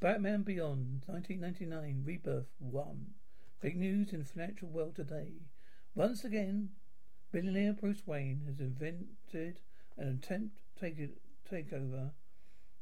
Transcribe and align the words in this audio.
Batman 0.00 0.44
Beyond, 0.44 1.02
1999, 1.08 2.04
Rebirth 2.06 2.54
1. 2.58 3.06
Big 3.60 3.76
news 3.76 4.14
in 4.14 4.20
the 4.20 4.24
financial 4.24 4.66
world 4.66 4.96
today. 4.96 5.42
Once 5.94 6.24
again, 6.24 6.70
billionaire 7.30 7.74
Bruce 7.74 8.06
Wayne 8.06 8.40
has 8.46 8.60
invented 8.60 9.60
an 9.98 10.08
attempt 10.08 10.56
take 10.80 10.96
takeover 11.46 12.12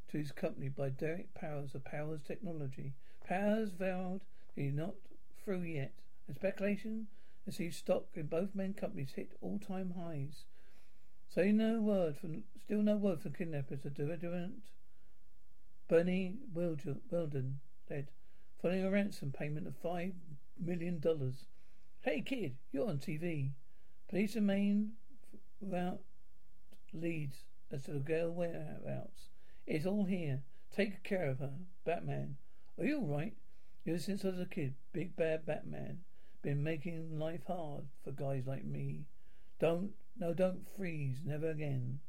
to 0.09 0.17
his 0.17 0.31
company 0.31 0.69
by 0.69 0.87
Derek 0.87 1.33
Powers 1.33 1.75
of 1.75 1.83
Powers 1.83 2.21
Technology. 2.25 2.93
Powers 3.27 3.71
vowed 3.77 4.21
he's 4.55 4.73
not 4.73 4.95
through 5.43 5.63
yet. 5.63 5.91
And 6.25 6.37
speculation 6.37 7.07
has 7.45 7.57
seen 7.57 7.73
stock 7.73 8.05
in 8.15 8.27
both 8.27 8.55
main 8.55 8.73
companies 8.73 9.11
hit 9.17 9.33
all-time 9.41 9.95
highs. 9.97 10.45
Say 11.27 11.51
no 11.51 11.81
word 11.81 12.15
from, 12.15 12.45
still 12.63 12.81
no 12.81 12.95
word 12.95 13.19
from 13.19 13.33
kidnappers 13.33 13.85
or 13.85 13.89
Durant 13.89 14.63
Bernie 15.89 16.35
Weldon 16.53 17.59
led, 17.89 18.11
following 18.61 18.83
a 18.83 18.91
ransom 18.91 19.31
payment 19.31 19.65
of 19.65 19.75
five 19.75 20.13
million 20.59 20.99
dollars. 20.99 21.45
Hey 22.01 22.21
kid, 22.21 22.57
you're 22.71 22.87
on 22.87 22.99
TV. 22.99 23.53
Police 24.07 24.35
remain 24.35 24.91
without 25.59 26.01
leads 26.93 27.37
as 27.71 27.81
to 27.85 27.93
the 27.93 27.99
girl 27.99 28.31
whereabouts. 28.31 29.29
It's 29.65 29.87
all 29.87 30.05
here. 30.05 30.43
Take 30.71 31.03
care 31.03 31.27
of 31.27 31.39
her. 31.39 31.53
Batman. 31.85 32.37
Are 32.77 32.85
you 32.85 32.99
alright? 32.99 33.33
Ever 33.87 33.97
since 33.97 34.23
I 34.23 34.27
was 34.27 34.39
a 34.39 34.45
kid, 34.45 34.75
big 34.93 35.15
bad 35.15 35.43
Batman. 35.47 36.01
Been 36.43 36.61
making 36.61 37.17
life 37.17 37.45
hard 37.47 37.85
for 38.03 38.11
guys 38.11 38.45
like 38.45 38.63
me. 38.63 39.05
Don't, 39.59 39.93
no, 40.19 40.35
don't 40.35 40.67
freeze. 40.77 41.21
Never 41.25 41.49
again. 41.49 41.99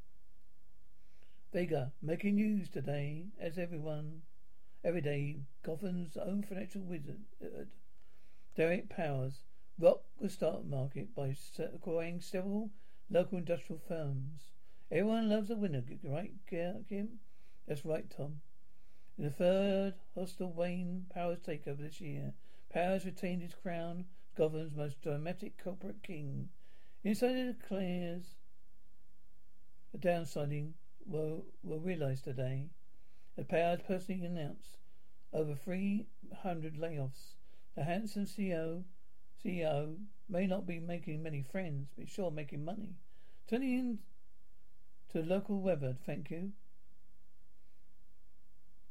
Vega, 1.53 1.91
making 2.01 2.37
news 2.37 2.69
today, 2.69 3.27
as 3.41 3.59
everyone, 3.59 4.23
every 4.85 5.01
day, 5.01 5.41
Gotham's 5.65 6.17
own 6.17 6.45
financial 6.45 6.83
wizard, 6.83 7.23
uh, 7.43 7.65
Derek 8.55 8.89
Powers, 8.89 9.41
rocked 9.77 10.07
the 10.21 10.31
stock 10.31 10.65
market 10.65 11.13
by 11.13 11.35
acquiring 11.59 12.21
several 12.21 12.71
local 13.11 13.39
industrial 13.39 13.81
firms. 13.89 14.53
Everyone 14.93 15.29
loves 15.29 15.51
a 15.51 15.57
winner, 15.57 15.83
right, 16.05 16.33
Kim? 16.49 17.19
That's 17.67 17.85
right, 17.85 18.09
Tom. 18.09 18.43
In 19.19 19.25
the 19.25 19.31
third 19.31 19.95
hostile 20.15 20.53
Wayne 20.53 21.07
Powers 21.13 21.41
takeover 21.41 21.79
this 21.79 22.01
year, 22.01 22.33
Powers 22.73 23.05
retained 23.05 23.43
his 23.43 23.55
crown, 23.55 24.05
Gotham's 24.37 24.77
most 24.77 25.03
dramatic 25.03 25.61
corporate 25.63 26.05
king. 26.05 26.51
Insider 27.03 27.55
declares 27.55 28.37
a 29.93 29.99
downsizing 29.99 30.75
will, 31.11 31.45
will 31.63 31.81
realize 31.81 32.23
today. 32.23 32.69
The 33.37 33.45
Powers 33.45 33.81
personally 33.87 34.25
announced 34.25 34.79
over 35.33 35.55
300 35.55 36.77
layoffs. 36.77 37.35
The 37.77 37.85
handsome 37.85 38.27
CEO, 38.27 38.85
CEO 39.45 39.97
may 40.29 40.47
not 40.47 40.67
be 40.67 40.79
making 40.79 41.23
many 41.23 41.43
friends, 41.43 41.89
but 41.97 42.09
sure 42.09 42.31
making 42.31 42.65
money. 42.65 42.95
Turning 43.49 43.79
in 43.79 43.99
to 45.13 45.23
local 45.23 45.61
weather, 45.61 45.97
thank 46.07 46.31
you. 46.31 46.53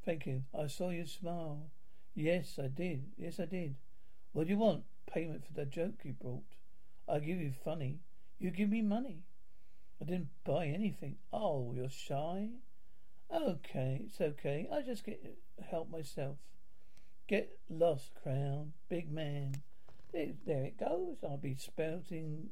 Thank 0.06 0.26
you. 0.26 0.44
I 0.58 0.68
saw 0.68 0.90
you 0.90 1.06
smile. 1.06 1.70
Yes, 2.16 2.60
I 2.62 2.68
did. 2.68 3.04
Yes, 3.18 3.40
I 3.40 3.46
did. 3.46 3.76
What 4.34 4.46
do 4.48 4.54
you 4.54 4.58
want? 4.58 4.84
Payment 5.12 5.46
for 5.46 5.54
that 5.54 5.70
joke 5.70 6.02
you 6.04 6.14
brought. 6.14 6.44
I 7.08 7.20
give 7.20 7.40
you 7.40 7.54
funny. 7.64 8.00
You 8.40 8.52
give 8.52 8.70
me 8.70 8.82
money. 8.82 9.24
I 10.02 10.06
didn't 10.06 10.30
buy 10.44 10.68
anything. 10.68 11.18
Oh, 11.34 11.74
you're 11.76 11.90
shy? 11.90 12.50
Okay, 13.34 14.02
it's 14.06 14.22
okay. 14.22 14.68
I 14.72 14.82
just 14.82 15.04
get 15.04 15.38
help 15.70 15.90
myself. 15.92 16.38
Get 17.28 17.60
lost, 17.70 18.12
crown. 18.24 18.74
Big 18.88 19.12
man. 19.12 19.62
There, 20.12 20.34
there 20.46 20.64
it 20.64 20.80
goes. 20.80 21.18
I'll 21.24 21.38
be 21.38 21.56
spouting. 21.56 22.50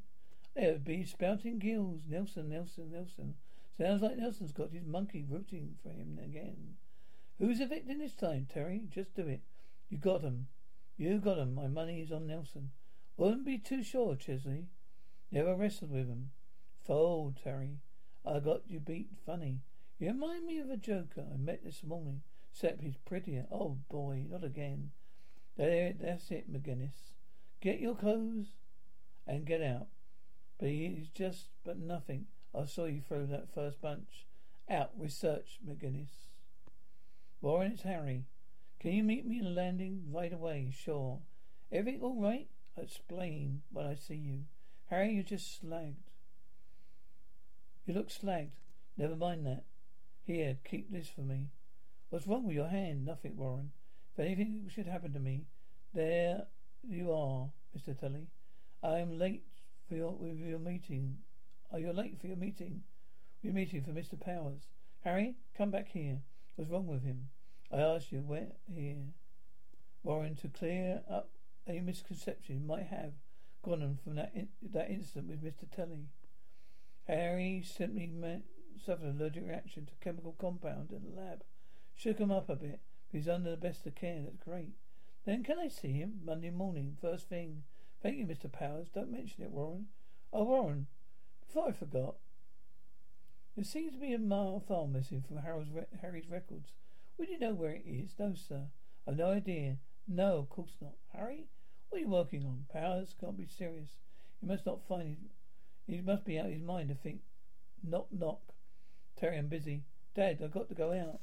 There'll 0.54 0.78
be 0.78 1.04
spouting 1.04 1.58
gills. 1.58 2.02
Nelson, 2.08 2.50
Nelson, 2.50 2.92
Nelson. 2.92 3.34
Sounds 3.76 4.02
like 4.02 4.18
Nelson's 4.18 4.52
got 4.52 4.70
his 4.72 4.84
monkey 4.84 5.24
rooting 5.28 5.76
for 5.82 5.90
him 5.90 6.18
again. 6.22 6.76
Who's 7.38 7.58
the 7.58 7.66
victim 7.66 7.98
this 7.98 8.14
time, 8.14 8.46
Terry? 8.52 8.82
Just 8.90 9.14
do 9.14 9.26
it. 9.26 9.40
You 9.88 9.98
got 9.98 10.22
him. 10.22 10.48
You 10.96 11.18
got 11.18 11.38
him. 11.38 11.54
My 11.54 11.68
money 11.68 12.00
is 12.00 12.12
on 12.12 12.26
Nelson. 12.26 12.70
Wouldn't 13.16 13.44
be 13.44 13.58
too 13.58 13.82
sure, 13.82 14.16
Chelsea. 14.16 14.66
Never 15.30 15.54
wrestled 15.54 15.92
with 15.92 16.08
him. 16.08 16.30
Fold, 16.88 17.36
Terry. 17.44 17.80
I 18.24 18.40
got 18.40 18.62
you 18.66 18.80
beat 18.80 19.10
funny. 19.26 19.60
You 19.98 20.08
remind 20.08 20.46
me 20.46 20.58
of 20.58 20.70
a 20.70 20.78
joker 20.78 21.22
I 21.30 21.36
met 21.36 21.62
this 21.62 21.84
morning, 21.84 22.22
except 22.50 22.80
he's 22.80 22.96
prettier. 22.96 23.44
Oh 23.52 23.76
boy, 23.90 24.24
not 24.26 24.42
again. 24.42 24.92
There, 25.58 25.92
that's 25.92 26.30
it, 26.30 26.50
McGinnis. 26.50 27.12
Get 27.60 27.80
your 27.80 27.94
clothes 27.94 28.46
and 29.26 29.44
get 29.44 29.60
out. 29.60 29.88
But 30.58 30.70
he's 30.70 31.08
just 31.10 31.48
but 31.62 31.78
nothing. 31.78 32.24
I 32.58 32.64
saw 32.64 32.86
you 32.86 33.02
throw 33.06 33.26
that 33.26 33.52
first 33.52 33.82
bunch. 33.82 34.26
Out, 34.70 34.92
research, 34.96 35.58
McGinnis. 35.68 36.28
Warren, 37.42 37.72
it's 37.72 37.82
Harry. 37.82 38.24
Can 38.80 38.92
you 38.92 39.02
meet 39.02 39.26
me 39.26 39.40
in 39.40 39.44
the 39.44 39.50
landing 39.50 40.04
right 40.10 40.32
away? 40.32 40.72
Sure. 40.74 41.18
Everything 41.70 42.00
all 42.00 42.18
right? 42.18 42.48
I'll 42.78 42.84
explain 42.84 43.60
when 43.70 43.84
I 43.84 43.94
see 43.94 44.14
you. 44.14 44.44
Harry, 44.86 45.12
you 45.12 45.22
just 45.22 45.62
slagged. 45.62 46.07
You 47.88 47.94
look 47.94 48.10
slagged. 48.10 48.50
Never 48.98 49.16
mind 49.16 49.46
that. 49.46 49.64
Here, 50.26 50.58
keep 50.62 50.92
this 50.92 51.08
for 51.08 51.22
me. 51.22 51.48
What's 52.10 52.26
wrong 52.26 52.46
with 52.46 52.54
your 52.54 52.68
hand? 52.68 53.06
Nothing, 53.06 53.34
Warren. 53.34 53.70
If 54.12 54.18
anything 54.22 54.68
should 54.68 54.86
happen 54.86 55.14
to 55.14 55.18
me, 55.18 55.46
there 55.94 56.48
you 56.86 57.10
are, 57.10 57.48
Mr. 57.74 57.98
Tully. 57.98 58.26
I 58.82 58.98
am 58.98 59.18
late 59.18 59.46
for 59.88 59.94
your, 59.94 60.12
with 60.12 60.36
your 60.36 60.58
meeting. 60.58 61.16
Are 61.72 61.78
you 61.78 61.90
late 61.94 62.20
for 62.20 62.26
your 62.26 62.36
meeting? 62.36 62.82
Your 63.40 63.54
meeting 63.54 63.82
for 63.82 63.92
Mr. 63.92 64.20
Powers. 64.20 64.68
Harry, 65.02 65.36
come 65.56 65.70
back 65.70 65.88
here. 65.88 66.18
What's 66.56 66.70
wrong 66.70 66.88
with 66.88 67.04
him? 67.04 67.30
I 67.72 67.78
asked 67.78 68.12
you, 68.12 68.18
where 68.18 68.48
here? 68.70 69.14
Warren, 70.02 70.36
to 70.36 70.48
clear 70.48 71.00
up 71.10 71.30
a 71.66 71.80
misconception 71.80 72.66
might 72.66 72.88
have 72.88 73.14
gone 73.62 73.82
on 73.82 73.98
from 74.04 74.16
that 74.16 74.32
in, 74.34 74.48
that 74.74 74.90
incident 74.90 75.28
with 75.28 75.42
Mr. 75.42 75.64
Tully. 75.74 76.08
Harry 77.08 77.62
simply 77.64 78.10
suffered 78.84 79.06
an 79.06 79.18
allergic 79.18 79.46
reaction 79.46 79.86
to 79.86 79.92
a 79.92 80.04
chemical 80.04 80.36
compound 80.38 80.92
in 80.92 81.02
the 81.02 81.20
lab. 81.20 81.42
Shook 81.94 82.18
him 82.18 82.30
up 82.30 82.50
a 82.50 82.54
bit. 82.54 82.80
He's 83.10 83.28
under 83.28 83.50
the 83.50 83.56
best 83.56 83.86
of 83.86 83.94
care. 83.94 84.20
That's 84.22 84.36
great. 84.36 84.74
Then 85.24 85.42
can 85.42 85.58
I 85.58 85.68
see 85.68 85.92
him 85.92 86.20
Monday 86.22 86.50
morning, 86.50 86.96
first 87.00 87.28
thing? 87.28 87.64
Thank 88.02 88.18
you, 88.18 88.26
Mr. 88.26 88.52
Powers. 88.52 88.88
Don't 88.94 89.10
mention 89.10 89.42
it, 89.42 89.50
Warren. 89.50 89.86
Oh, 90.32 90.44
Warren, 90.44 90.86
before 91.46 91.68
I 91.68 91.72
forgot, 91.72 92.16
there 93.56 93.64
seems 93.64 93.94
to 93.94 93.98
be 93.98 94.12
a 94.12 94.18
mile 94.18 94.60
file 94.60 94.86
missing 94.86 95.22
from 95.22 95.38
re- 95.38 95.86
Harry's 96.00 96.28
records. 96.28 96.72
Would 97.16 97.30
you 97.30 97.38
know 97.38 97.54
where 97.54 97.72
it 97.72 97.84
is? 97.86 98.14
No, 98.18 98.34
sir. 98.34 98.66
I've 99.06 99.16
no 99.16 99.30
idea. 99.30 99.78
No, 100.06 100.36
of 100.36 100.50
course 100.50 100.76
not. 100.80 100.92
Harry, 101.14 101.48
what 101.88 101.98
are 101.98 102.02
you 102.02 102.08
working 102.08 102.44
on? 102.44 102.66
Powers 102.70 103.14
can't 103.18 103.36
be 103.36 103.46
serious. 103.46 103.96
You 104.40 104.48
must 104.48 104.66
not 104.66 104.86
find 104.86 105.16
it. 105.24 105.30
He 105.88 106.02
must 106.02 106.24
be 106.24 106.38
out 106.38 106.46
of 106.46 106.52
his 106.52 106.62
mind 106.62 106.90
to 106.90 106.94
think. 106.94 107.20
Knock, 107.82 108.08
knock. 108.12 108.40
Terry, 109.18 109.38
I'm 109.38 109.48
busy. 109.48 109.84
Dad, 110.14 110.40
I've 110.44 110.52
got 110.52 110.68
to 110.68 110.74
go 110.74 110.92
out. 110.92 111.22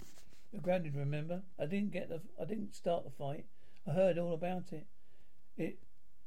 You're 0.52 0.62
grounded, 0.62 0.96
remember? 0.96 1.44
I 1.60 1.66
didn't 1.66 1.92
get 1.92 2.10
the, 2.10 2.22
I 2.42 2.46
didn't 2.46 2.76
start 2.76 3.04
the 3.04 3.12
fight. 3.12 3.46
I 3.88 3.92
heard 3.92 4.18
all 4.18 4.34
about 4.34 4.72
it. 4.72 4.88
It, 5.56 5.78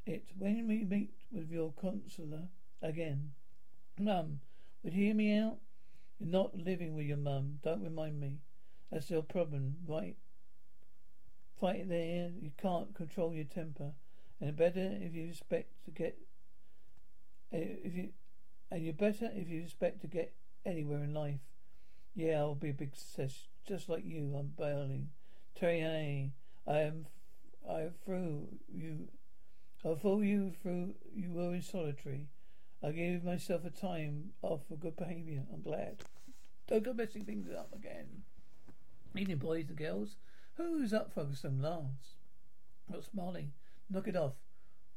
it, 0.06 0.24
when 0.38 0.68
we 0.68 0.84
meet 0.84 1.14
with 1.32 1.50
your 1.50 1.72
consular 1.72 2.48
again. 2.80 3.32
Mum, 3.98 4.40
would 4.82 4.94
you 4.94 5.06
hear 5.06 5.14
me 5.14 5.36
out? 5.36 5.58
You're 6.18 6.30
not 6.30 6.56
living 6.56 6.94
with 6.94 7.06
your 7.06 7.16
mum. 7.16 7.58
Don't 7.62 7.82
remind 7.82 8.20
me. 8.20 8.38
That's 8.90 9.10
your 9.10 9.22
problem, 9.22 9.76
right? 9.86 10.16
Fight 11.60 11.88
there. 11.88 12.30
You 12.40 12.52
can't 12.60 12.94
control 12.94 13.34
your 13.34 13.44
temper. 13.44 13.92
And 14.40 14.56
better 14.56 14.96
if 15.00 15.14
you 15.14 15.28
expect 15.28 15.84
to 15.84 15.90
get, 15.90 16.16
eh, 17.52 17.76
if 17.84 17.94
you, 17.94 18.10
and 18.70 18.82
you're 18.82 18.92
better 18.92 19.30
if 19.34 19.48
you 19.48 19.62
expect 19.62 20.00
to 20.02 20.06
get 20.06 20.34
anywhere 20.64 21.02
in 21.02 21.14
life. 21.14 21.40
Yeah, 22.14 22.38
I'll 22.38 22.54
be 22.54 22.70
a 22.70 22.74
big 22.74 22.94
success, 22.96 23.46
just 23.66 23.88
like 23.88 24.04
you. 24.04 24.34
I'm 24.36 24.52
bailing. 24.58 25.10
Terry, 25.54 26.32
I 26.66 26.78
am, 26.80 27.06
I 27.68 27.88
through 28.04 28.48
you. 28.72 29.08
I'll 29.84 29.96
fool 29.96 30.24
you 30.24 30.52
through. 30.62 30.94
You 31.14 31.32
were 31.32 31.54
in 31.54 31.62
solitary. 31.62 32.28
I 32.82 32.92
gave 32.92 33.24
myself 33.24 33.64
a 33.64 33.70
time 33.70 34.30
off 34.42 34.60
for 34.68 34.76
good 34.76 34.96
behaviour. 34.96 35.42
I'm 35.52 35.62
glad. 35.62 36.04
Don't 36.68 36.84
go 36.84 36.92
messing 36.92 37.24
things 37.24 37.48
up 37.50 37.74
again. 37.74 38.22
Evening, 39.16 39.38
boys 39.38 39.68
and 39.68 39.78
girls. 39.78 40.16
Who's 40.56 40.92
up 40.92 41.12
for 41.12 41.26
some 41.34 41.62
laughs? 41.62 42.16
Not 42.88 43.04
smiling. 43.04 43.52
Knock 43.90 44.08
it 44.08 44.16
off. 44.16 44.34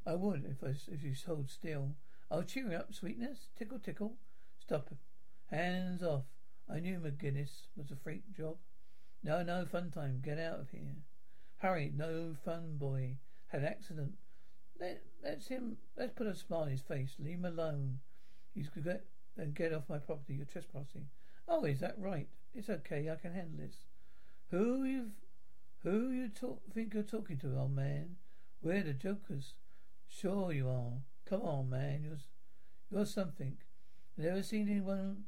I 0.05 0.15
would 0.15 0.45
if 0.45 0.63
I 0.63 0.75
if 0.91 1.03
you 1.03 1.13
hold 1.25 1.49
still. 1.49 1.95
I'll 2.31 2.43
cheer 2.43 2.73
up, 2.73 2.93
sweetness. 2.93 3.49
Tickle, 3.57 3.79
tickle. 3.79 4.13
Stop. 4.57 4.89
him. 4.89 4.97
Hands 5.47 6.01
off. 6.01 6.23
I 6.73 6.79
knew 6.79 6.97
McGinnis 6.97 7.67
was 7.75 7.91
a 7.91 7.97
freak 7.97 8.23
job. 8.33 8.55
No, 9.21 9.43
no 9.43 9.65
fun 9.65 9.91
time. 9.91 10.21
Get 10.23 10.39
out 10.39 10.61
of 10.61 10.69
here. 10.69 10.95
Hurry. 11.57 11.91
No 11.93 12.33
fun, 12.45 12.77
boy. 12.77 13.17
Had 13.47 13.65
accident. 13.65 14.13
Let, 14.79 15.03
let's 15.21 15.47
him, 15.47 15.75
let's 15.97 16.13
put 16.13 16.25
a 16.25 16.33
smile 16.33 16.61
on 16.61 16.69
his 16.69 16.79
face. 16.81 17.15
Leave 17.19 17.39
him 17.39 17.45
alone. 17.45 17.99
He's 18.55 18.69
get, 18.69 19.05
and 19.37 19.53
get 19.53 19.73
off 19.73 19.89
my 19.89 19.97
property. 19.97 20.35
You're 20.35 20.45
trespassing. 20.45 21.07
Oh, 21.49 21.65
is 21.65 21.81
that 21.81 21.95
right? 21.99 22.29
It's 22.55 22.69
okay. 22.69 23.09
I 23.09 23.15
can 23.15 23.33
handle 23.33 23.59
this. 23.59 23.75
Who 24.51 24.85
you, 24.85 25.11
who 25.83 26.11
you 26.11 26.29
talk, 26.29 26.61
think 26.73 26.93
you're 26.93 27.03
talking 27.03 27.37
to, 27.39 27.59
old 27.59 27.75
man? 27.75 28.15
We're 28.61 28.83
the 28.83 28.93
jokers. 28.93 29.55
Sure 30.07 30.53
you 30.53 30.69
are. 30.69 31.01
Come 31.31 31.43
on, 31.43 31.69
man. 31.69 32.01
You're, 32.03 32.17
you're 32.91 33.05
something. 33.05 33.55
Never 34.17 34.43
seen 34.43 34.67
anyone. 34.69 35.23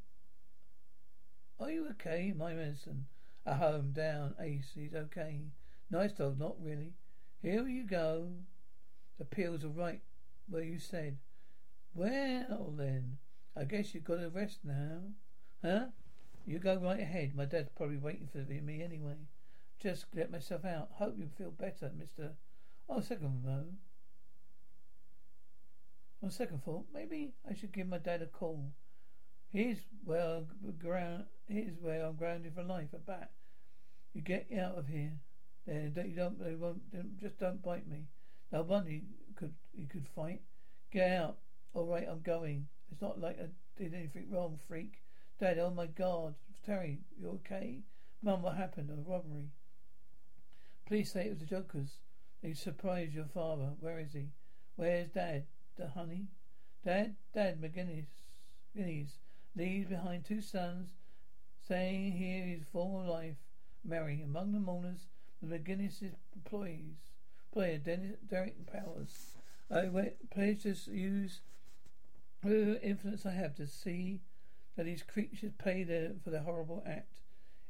Are 1.61 1.71
you 1.71 1.88
okay? 1.91 2.33
My 2.35 2.51
medicine. 2.51 3.05
At 3.45 3.55
home, 3.55 3.94
down. 3.94 4.35
Ace, 4.38 4.71
he's 4.75 4.94
okay. 4.94 5.39
Nice 5.89 6.11
dog, 6.11 6.38
not 6.38 6.55
really. 6.61 6.91
Here 7.41 7.65
you 7.69 7.85
go. 7.85 8.31
The 9.17 9.23
pills 9.23 9.63
are 9.63 9.69
right 9.69 10.01
where 10.50 10.63
you 10.63 10.77
said. 10.77 11.19
Well 11.95 12.73
then, 12.77 13.19
I 13.55 13.63
guess 13.63 13.94
you've 13.94 14.03
got 14.03 14.19
to 14.19 14.29
rest 14.29 14.59
now. 14.65 15.03
Huh? 15.63 15.85
You 16.45 16.59
go 16.59 16.75
right 16.75 17.00
ahead. 17.00 17.33
My 17.33 17.45
dad's 17.45 17.69
probably 17.77 17.97
waiting 17.97 18.27
for 18.29 18.39
me 18.39 18.83
anyway. 18.83 19.15
Just 19.81 20.07
let 20.13 20.31
myself 20.31 20.65
out. 20.65 20.89
Hope 20.95 21.15
you 21.17 21.29
feel 21.38 21.51
better, 21.51 21.91
Mister. 21.97 22.31
Oh, 22.89 23.00
second 23.00 23.44
though. 23.45 23.67
On 26.24 26.31
second 26.31 26.64
thought, 26.64 26.86
maybe 26.94 27.34
I 27.50 27.54
should 27.54 27.74
give 27.74 27.88
my 27.88 27.98
dad 27.98 28.22
a 28.22 28.28
call. 28.28 28.72
Where 30.06 30.38
I'm 30.38 30.48
ground. 30.80 31.25
Here's 31.48 31.78
where 31.81 32.06
I'm 32.06 32.16
grounded 32.16 32.56
for 32.56 32.64
life. 32.64 32.88
A 32.94 32.98
bat. 32.98 33.31
You 34.14 34.22
get 34.22 34.48
out 34.58 34.78
of 34.78 34.88
here. 34.88 35.12
Then 35.68 35.94
you 36.08 36.16
don't. 36.16 36.44
They 36.44 36.56
won't. 36.56 36.81
Just 37.20 37.40
don't 37.40 37.62
bite 37.62 37.88
me. 37.88 38.08
No 38.52 38.64
wonder 38.64 38.90
you 38.90 39.02
could 39.36 39.54
you 39.78 39.86
could 39.86 40.08
fight. 40.16 40.42
Get 40.92 41.12
out. 41.12 41.38
All 41.74 41.86
right, 41.86 42.08
I'm 42.10 42.22
going. 42.22 42.68
It's 42.92 43.02
not 43.02 43.20
like 43.20 43.40
I 43.40 43.48
did 43.78 43.94
anything 43.94 44.31
wrong, 44.31 44.60
freak. 44.68 45.02
Dad, 45.40 45.60
oh 45.60 45.72
my 45.72 45.88
God, 45.88 46.36
Terry, 46.66 47.00
you 47.20 47.30
okay? 47.30 47.81
Mum, 48.22 48.44
what 48.44 48.56
happened? 48.56 48.90
A 48.92 49.10
robbery. 49.10 49.50
Please 50.86 51.12
say 51.12 51.25
it 51.25 51.30
was 51.31 51.40
the 51.40 51.46
Jokers. 51.46 51.98
They 52.42 52.54
surprised 52.54 53.14
your 53.14 53.25
father. 53.25 53.72
Where 53.80 54.00
is 54.00 54.14
he? 54.14 54.30
Where's 54.75 55.10
Dad? 55.10 55.46
The 55.78 55.88
honey? 55.88 56.28
Dad, 56.86 57.16
Dad 57.34 57.62
McGinnis, 57.62 58.06
McGinnis 58.75 59.12
leaves 59.56 59.88
behind 59.88 60.25
two 60.25 60.42
sons, 60.42 60.90
saying 61.68 62.14
here 62.14 62.44
his 62.44 62.64
former 62.72 63.08
life. 63.08 63.36
Mary, 63.86 64.22
among 64.22 64.52
the 64.54 64.60
mourners, 64.60 65.08
the 65.42 65.58
McGinnis 65.58 66.02
employees 66.36 67.12
player 67.54 67.78
Dennis, 67.78 68.18
Derek 68.28 68.66
Powers. 68.66 69.38
I 69.70 69.88
went, 69.88 70.31
pledged 70.31 70.64
to 70.64 70.92
use 70.92 71.42
whatever 72.42 72.80
influence 72.81 73.25
I 73.25 73.31
have 73.31 73.56
to 73.56 73.68
see 73.68 74.22
that 74.75 74.86
these 74.86 75.04
creatures 75.04 75.52
pay 75.58 75.84
their, 75.84 76.14
for 76.24 76.31
their 76.31 76.42
horrible 76.42 76.84
act. 76.86 77.22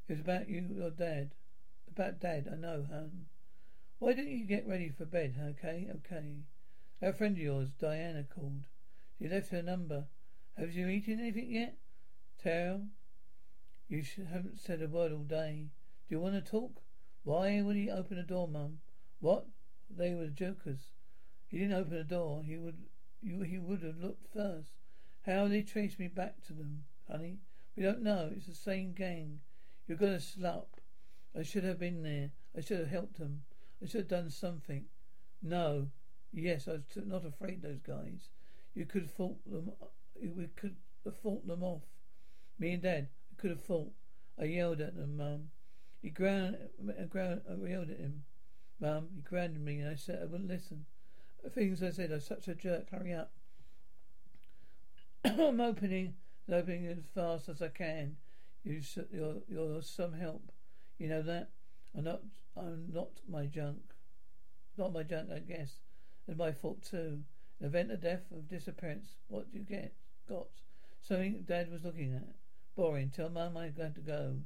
It 0.08 0.14
was 0.14 0.20
about 0.22 0.50
you, 0.50 0.66
your 0.74 0.90
dad. 0.90 1.32
About 1.92 2.20
dad, 2.20 2.50
I 2.52 2.56
know, 2.56 2.86
hon. 2.90 3.26
Why 4.00 4.14
didn't 4.14 4.38
you 4.38 4.46
get 4.46 4.68
ready 4.68 4.90
for 4.90 5.06
bed? 5.06 5.36
Okay, 5.60 5.90
okay. 5.98 6.44
That 7.04 7.18
friend 7.18 7.36
of 7.36 7.44
yours, 7.44 7.74
Dana, 7.82 8.24
called. 8.34 8.64
She 9.20 9.28
left 9.28 9.50
her 9.50 9.62
number. 9.62 10.06
Have 10.58 10.72
you 10.72 10.88
eaten 10.88 11.20
anything 11.20 11.52
yet? 11.52 11.76
Tell. 12.42 12.88
You 13.90 14.06
haven't 14.32 14.62
said 14.62 14.82
a 14.82 14.88
word 14.88 15.12
all 15.12 15.26
day. 15.26 15.68
Do 16.08 16.16
you 16.16 16.22
want 16.22 16.36
to 16.36 16.52
talk? 16.52 16.82
Why 17.26 17.62
would 17.62 17.76
he 17.76 17.90
open 17.92 18.16
the 18.16 18.24
door, 18.24 18.48
Mum? 18.48 18.80
What? 19.20 19.48
They 19.90 20.14
were 20.14 20.28
jokers. 20.28 20.92
He 21.50 21.58
didn't 21.58 21.74
open 21.76 21.98
the 21.98 22.06
door. 22.06 22.42
He 22.42 22.56
would 22.56 22.78
you 23.22 23.42
he 23.42 23.60
would 23.60 23.84
have 23.84 23.98
looked 23.98 24.34
first. 24.34 24.72
How 25.26 25.50
they 25.50 25.62
traced 25.62 26.00
me 26.00 26.08
back 26.08 26.42
to 26.46 26.54
them, 26.54 26.86
honey? 27.12 27.40
We 27.76 27.84
don't 27.84 28.02
know. 28.02 28.32
It's 28.34 28.48
the 28.48 28.56
same 28.56 28.94
gang. 28.94 29.42
You're 29.90 29.98
gonna 29.98 30.20
slut. 30.20 30.80
I 31.38 31.44
should 31.44 31.66
have 31.66 31.80
been 31.80 32.02
there. 32.02 32.32
I 32.58 32.62
should 32.62 32.80
have 32.80 32.88
helped 32.88 33.20
them. 33.20 33.44
I 33.84 33.88
should 33.88 34.00
have 34.00 34.08
done 34.08 34.30
something. 34.30 34.86
No. 35.42 35.90
Yes, 36.34 36.68
I 36.68 36.74
was 36.74 36.82
not 36.96 37.26
afraid 37.26 37.62
those 37.62 37.82
guys. 37.86 38.30
You 38.74 38.86
could 38.86 39.04
have 39.04 39.12
fought 39.12 39.44
them. 39.50 39.72
Uh, 39.82 39.86
we 40.36 40.48
could 40.56 40.76
have 41.06 41.18
fought 41.18 41.46
them 41.46 41.64
off. 41.64 41.84
Me 42.58 42.74
and 42.74 42.82
Dad. 42.82 43.10
We 43.32 43.42
could 43.42 43.52
have 43.52 43.64
fought. 43.64 43.92
I 44.40 44.46
yelled 44.46 44.82
at 44.82 44.96
them, 44.96 45.18
Mum. 45.18 45.50
He 46.02 46.10
ground, 46.10 46.58
uh, 46.90 47.04
ground, 47.06 47.42
uh, 47.50 47.54
I 47.64 47.70
yelled 47.70 47.92
at 47.92 48.00
him. 48.00 48.24
Mum, 48.80 49.10
he 49.16 49.22
grounded 49.22 49.62
me 49.62 49.80
and 49.80 49.90
I 49.90 49.96
said 49.96 50.20
I 50.22 50.26
wouldn't 50.26 50.50
listen. 50.50 50.86
The 51.44 51.50
things 51.50 51.84
I 51.84 51.92
said, 51.92 52.12
I 52.12 52.16
was 52.16 52.26
such 52.26 52.48
a 52.48 52.56
jerk. 52.56 52.90
Hurry 52.90 53.14
up. 53.14 53.32
I'm 55.26 55.62
opening, 55.62 56.16
opening 56.52 56.88
as 56.88 57.06
fast 57.14 57.48
as 57.48 57.62
I 57.62 57.68
can. 57.68 58.18
You, 58.64 58.82
you're, 59.12 59.36
you're 59.48 59.82
some 59.82 60.14
help. 60.14 60.52
You 60.98 61.10
know 61.10 61.22
that. 61.22 61.50
I'm 61.96 62.06
not. 62.06 62.22
I'm 62.58 62.88
not 62.94 63.10
my 63.30 63.46
junk. 63.46 63.82
Not 64.78 64.94
my 64.94 65.04
junk, 65.04 65.30
I 65.34 65.40
guess. 65.40 65.80
It's 66.28 66.38
my 66.38 66.52
fault 66.52 66.82
too. 66.84 67.24
Event 67.62 67.92
of 67.92 68.02
death, 68.02 68.32
of 68.32 68.50
disappearance. 68.50 69.16
What 69.28 69.52
do 69.52 69.58
you 69.58 69.64
get? 69.64 69.94
Got 70.28 70.48
something 71.02 71.44
Dad 71.48 71.72
was 71.72 71.84
looking 71.84 72.14
at. 72.14 72.36
Boring. 72.76 73.10
Tell 73.10 73.30
Mum 73.30 73.58
I'm 73.58 73.74
going 73.74 73.94
to 73.94 74.02
go. 74.02 74.38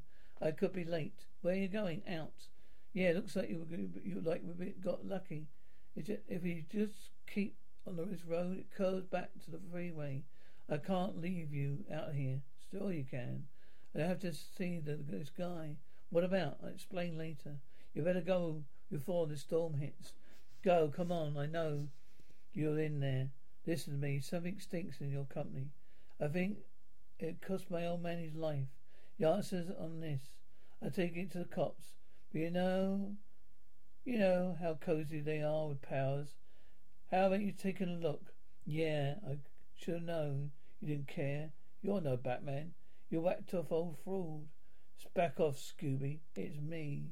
I 0.42 0.52
could 0.52 0.74
be 0.74 0.84
late. 0.84 1.26
Where 1.42 1.54
are 1.54 1.58
you 1.58 1.68
going? 1.68 2.04
Out. 2.10 2.48
Yeah, 2.94 3.12
looks 3.14 3.36
like 3.36 3.50
you 3.50 3.66
you 4.04 4.22
like 4.22 4.42
we 4.58 4.74
got 4.84 5.06
lucky. 5.06 5.48
If 5.96 6.44
you 6.44 6.64
just 6.72 7.12
keep 7.32 7.56
on 7.88 7.98
this 8.10 8.26
road, 8.26 8.58
it 8.58 8.76
curves 8.76 9.06
back 9.06 9.32
to 9.46 9.52
the 9.52 9.60
freeway. 9.72 10.24
I 10.70 10.78
can't 10.78 11.22
leave 11.22 11.54
you 11.54 11.86
out 11.94 12.14
here. 12.14 12.42
Still, 12.68 12.92
you 12.92 13.06
can. 13.10 13.46
I 13.96 14.02
have 14.02 14.20
to 14.20 14.34
see 14.34 14.80
the, 14.80 14.96
this 14.96 15.30
guy. 15.30 15.78
What 16.10 16.24
about? 16.24 16.58
I'll 16.62 16.70
explain 16.70 17.18
later. 17.18 17.58
You 17.94 18.04
better 18.04 18.22
go 18.22 18.64
before 18.92 19.28
the 19.28 19.38
storm 19.38 19.76
hits. 19.76 20.14
Go, 20.64 20.92
come 20.96 21.12
on. 21.12 21.38
I 21.38 21.46
know 21.46 21.88
you're 22.54 22.80
in 22.80 23.00
there. 23.00 23.30
Listen 23.66 23.94
to 23.94 24.00
me. 24.00 24.20
Something 24.20 24.60
stinks 24.60 25.02
in 25.02 25.12
your 25.12 25.26
company. 25.26 25.68
I 26.20 26.28
think 26.28 26.58
it 27.20 27.42
cost 27.42 27.70
my 27.70 27.86
old 27.86 28.02
man 28.02 28.20
his 28.20 28.36
life. 28.36 28.68
The 29.20 29.28
answer's 29.28 29.70
on 29.80 30.00
this. 30.02 30.22
I 30.84 30.90
take 30.90 31.16
it 31.16 31.32
to 31.32 31.40
the 31.40 31.46
cops. 31.46 31.94
But 32.32 32.42
you 32.42 32.52
know, 32.52 33.16
you 34.06 34.20
know 34.20 34.56
how 34.60 34.76
cozy 34.76 35.22
they 35.22 35.42
are 35.42 35.68
with 35.68 35.82
powers. 35.82 36.36
How 37.12 37.28
about 37.28 37.42
you 37.42 37.52
taking 37.52 37.90
a 37.90 38.08
look? 38.08 38.34
Yeah, 38.66 39.16
I 39.28 39.38
should 39.76 39.96
have 39.96 40.04
known. 40.04 40.52
You 40.82 40.88
didn't 40.90 41.08
care. 41.08 41.52
You're 41.82 42.02
no 42.02 42.18
Batman. 42.18 42.74
You're 43.10 43.22
whacked 43.22 43.54
off 43.54 43.72
old 43.72 43.98
fraud. 44.04 44.48
Back 45.14 45.40
off, 45.40 45.58
Scooby. 45.58 46.20
It's 46.36 46.60
me. 46.60 47.12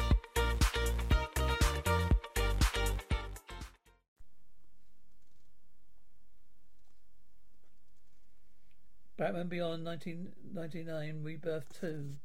Batman 9.21 9.49
Beyond 9.49 9.85
1999 9.85 11.21
Rebirth 11.23 11.79
2. 11.79 12.15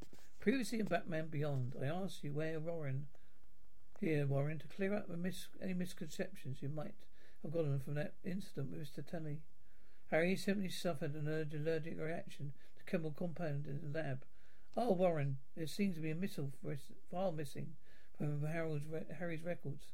Previously 0.41 0.81
in 0.81 0.87
Batman 0.87 1.27
Beyond, 1.27 1.75
I 1.79 1.85
asked 1.85 2.25
you 2.25 2.33
where 2.33 2.59
Warren. 2.59 3.09
Here, 4.01 4.27
Warren, 4.27 4.59
to 4.61 4.67
clear 4.67 4.95
up 4.95 5.11
mis- 5.11 5.49
any 5.63 5.75
misconceptions 5.75 6.63
you 6.63 6.71
might 6.71 6.95
have 7.43 7.53
gotten 7.53 7.81
from 7.81 7.97
that 7.97 8.15
incident 8.25 8.71
with 8.71 8.81
Mr. 8.81 9.07
Tully. 9.07 9.41
Harry 10.11 10.37
simply 10.37 10.71
suffered 10.71 11.15
an 11.15 11.29
allergic 11.29 12.01
reaction 12.01 12.55
to 12.79 12.85
chemical 12.91 13.11
compound 13.11 13.67
in 13.67 13.93
the 13.93 13.99
lab. 13.99 14.25
Oh, 14.75 14.93
Warren, 14.93 15.37
there 15.55 15.67
seems 15.67 15.97
to 15.97 16.01
be 16.01 16.13
a 16.13 16.15
missile 16.15 16.51
file 17.11 17.31
missing 17.31 17.75
from 18.17 18.43
Harold's, 18.43 18.87
Harry's 19.19 19.45
records. 19.45 19.93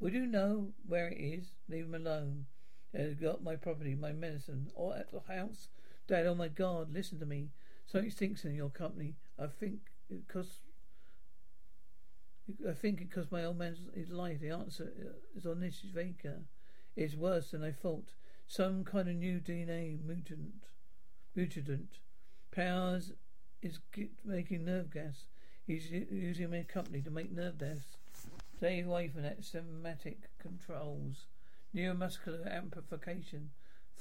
Would 0.00 0.14
you 0.14 0.26
know 0.26 0.72
where 0.84 1.06
it 1.10 1.20
is? 1.20 1.52
Leave 1.68 1.84
him 1.84 1.94
alone. 1.94 2.46
He's 2.92 3.14
got 3.14 3.44
my 3.44 3.54
property, 3.54 3.94
my 3.94 4.10
medicine, 4.10 4.72
or 4.74 4.96
at 4.96 5.12
the 5.12 5.20
house. 5.32 5.68
Dad, 6.10 6.26
oh 6.26 6.34
my 6.34 6.48
God, 6.48 6.92
listen 6.92 7.20
to 7.20 7.24
me. 7.24 7.50
Something 7.86 8.10
stinks 8.10 8.44
in 8.44 8.56
your 8.56 8.68
company. 8.68 9.14
I 9.38 9.46
think 9.46 9.78
because 10.10 10.58
I 12.68 12.72
think 12.72 12.98
because 12.98 13.30
my 13.30 13.44
old 13.44 13.58
man's 13.58 13.78
his 13.94 14.10
life. 14.10 14.40
The 14.40 14.50
answer 14.50 14.92
is 15.36 15.46
on 15.46 15.60
this 15.60 15.82
Vega. 15.94 16.40
It's 16.96 17.14
worse 17.14 17.52
than 17.52 17.62
I 17.62 17.70
thought. 17.70 18.08
Some 18.48 18.82
kind 18.82 19.08
of 19.08 19.14
new 19.14 19.38
DNA 19.38 20.04
mutant. 20.04 20.64
Mutant. 21.36 22.00
Powers 22.50 23.12
is 23.62 23.78
making 24.24 24.64
nerve 24.64 24.92
gas. 24.92 25.26
He's 25.64 25.92
using 25.92 26.50
my 26.50 26.64
company 26.64 27.02
to 27.02 27.10
make 27.12 27.30
nerve 27.30 27.58
gas. 27.58 27.96
Stay 28.56 28.80
away 28.80 29.06
from 29.06 29.22
that 29.22 29.44
somatic 29.44 30.28
controls. 30.42 31.26
Neuromuscular 31.72 32.52
amplification. 32.52 33.50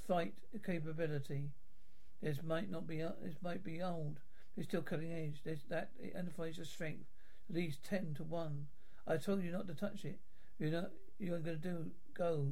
Fight 0.08 0.34
capability. 0.66 1.52
This 2.22 2.44
might 2.44 2.70
not 2.70 2.88
be. 2.88 2.98
This 2.98 3.38
might 3.42 3.64
be 3.64 3.82
old. 3.82 4.20
It's 4.58 4.68
still 4.68 4.82
cutting 4.82 5.14
edge. 5.14 5.42
There's 5.44 5.64
that 5.70 5.92
it 6.00 6.16
identifies 6.16 6.58
your 6.58 6.66
strength. 6.66 7.06
At 7.50 7.56
least 7.56 7.84
ten 7.84 8.14
to 8.16 8.24
one. 8.24 8.68
I 9.08 9.18
told 9.18 9.44
you 9.44 9.52
not 9.52 9.68
to 9.68 9.74
touch 9.74 10.06
it. 10.06 10.20
You're 10.58 10.72
not. 10.72 10.92
You're 11.18 11.40
going 11.40 11.44
to 11.44 11.56
do 11.56 11.92
go. 12.14 12.52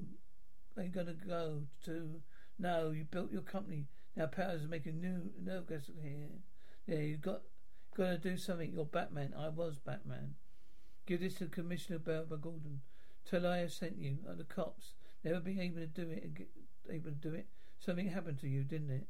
Ain't 0.80 0.94
going 0.94 1.08
to 1.08 1.14
go 1.14 1.64
to. 1.86 2.22
No, 2.60 2.92
you 2.92 3.04
built 3.04 3.32
your 3.32 3.42
company. 3.42 3.88
Now 4.16 4.28
Powers 4.28 4.62
is 4.62 4.70
making 4.70 5.00
new 5.00 5.32
nerve 5.44 5.68
gas 5.68 5.90
here. 6.02 6.30
Yeah, 6.88 7.00
you 7.00 7.18
got 7.18 7.42
got 7.96 8.10
to 8.10 8.18
do 8.18 8.38
something. 8.38 8.72
You're 8.74 8.86
Batman. 8.86 9.34
I 9.38 9.50
was 9.50 9.78
Batman. 9.78 10.36
Give 11.06 11.20
this 11.20 11.36
to 11.36 11.48
Commissioner 11.48 12.00
Barbara 12.00 12.38
Gordon. 12.38 12.82
Tell 13.30 13.42
her 13.42 13.50
I 13.50 13.58
have 13.58 13.74
sent 13.74 13.98
you. 13.98 14.18
Like 14.26 14.38
the 14.38 14.44
cops 14.44 14.94
never 15.24 15.40
been 15.40 15.60
able 15.60 15.82
to 15.82 15.88
do 15.88 16.10
it. 16.10 16.32
Uh, 16.40 16.94
able 16.94 17.12
to 17.12 17.16
do 17.16 17.34
it. 17.34 17.48
Something 17.80 18.08
happened 18.08 18.40
to 18.40 18.48
you, 18.48 18.64
didn't 18.64 18.92
it? 18.92 19.08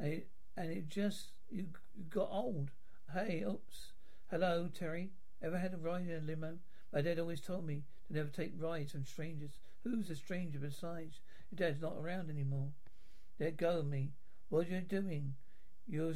And 0.00 0.22
it 0.56 0.88
just 0.88 1.32
you 1.50 1.66
got 2.08 2.30
old. 2.30 2.70
Hey, 3.12 3.44
oops. 3.46 3.92
Hello, 4.30 4.68
Terry. 4.72 5.10
Ever 5.42 5.58
had 5.58 5.74
a 5.74 5.76
ride 5.76 6.08
in 6.08 6.16
a 6.16 6.20
limo? 6.20 6.58
My 6.92 7.02
dad 7.02 7.18
always 7.18 7.40
told 7.40 7.66
me 7.66 7.82
to 8.06 8.14
never 8.14 8.28
take 8.28 8.52
rides 8.58 8.92
from 8.92 9.04
strangers. 9.04 9.58
Who's 9.84 10.08
a 10.08 10.14
stranger 10.16 10.58
besides? 10.58 11.20
Your 11.50 11.68
dad's 11.68 11.82
not 11.82 11.98
around 11.98 12.30
anymore. 12.30 12.68
Let 13.38 13.58
go 13.58 13.80
of 13.80 13.88
me. 13.88 14.12
What 14.48 14.66
are 14.66 14.70
you 14.70 14.80
doing? 14.80 15.34
You're 15.86 16.14